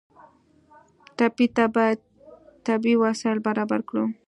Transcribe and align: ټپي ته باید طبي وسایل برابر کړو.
ټپي 1.17 1.47
ته 1.55 1.65
باید 1.75 1.99
طبي 2.65 2.93
وسایل 3.03 3.37
برابر 3.47 3.79
کړو. 3.89 4.05